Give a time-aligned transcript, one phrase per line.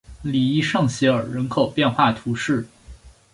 [0.23, 2.65] 里伊圣西尔人口变化图示